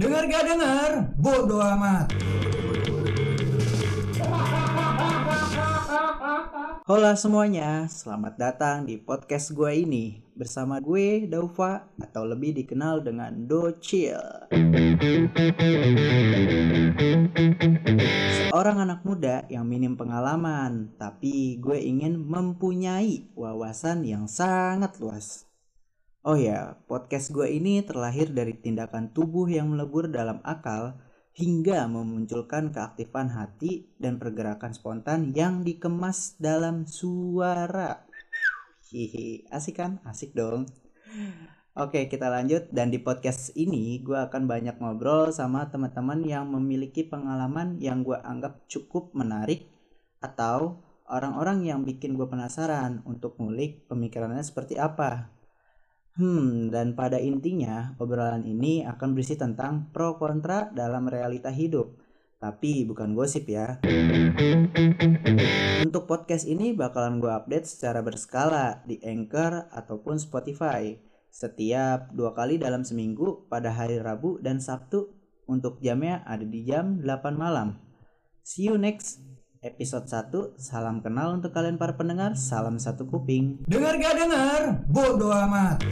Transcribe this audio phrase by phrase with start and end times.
[0.00, 0.90] Dengar gak dengar?
[1.20, 2.08] Bodoh amat.
[6.88, 13.44] Hola semuanya, selamat datang di podcast gue ini bersama gue Daufa atau lebih dikenal dengan
[13.44, 14.48] Docil.
[18.48, 25.49] Seorang anak muda yang minim pengalaman, tapi gue ingin mempunyai wawasan yang sangat luas.
[26.20, 31.00] Oh ya, podcast gue ini terlahir dari tindakan tubuh yang melebur dalam akal
[31.32, 38.04] hingga memunculkan keaktifan hati dan pergerakan spontan yang dikemas dalam suara.
[38.92, 40.04] Hihi, asik kan?
[40.04, 40.68] Asik dong.
[41.72, 47.00] Oke, kita lanjut dan di podcast ini gue akan banyak ngobrol sama teman-teman yang memiliki
[47.00, 49.72] pengalaman yang gue anggap cukup menarik
[50.20, 55.39] atau orang-orang yang bikin gue penasaran untuk ngulik pemikirannya seperti apa.
[56.20, 61.96] Hmm, dan pada intinya obrolan ini akan berisi tentang pro kontra dalam realita hidup.
[62.36, 63.80] Tapi bukan gosip ya.
[65.80, 70.92] Untuk podcast ini bakalan gue update secara berskala di Anchor ataupun Spotify.
[71.32, 75.08] Setiap dua kali dalam seminggu pada hari Rabu dan Sabtu
[75.48, 77.80] untuk jamnya ada di jam 8 malam.
[78.44, 79.24] See you next
[79.60, 80.56] episode 1.
[80.56, 82.32] Salam kenal untuk kalian para pendengar.
[82.32, 83.60] Salam satu kuping.
[83.68, 84.60] Dengar gak dengar?
[84.88, 85.84] Bodoh amat.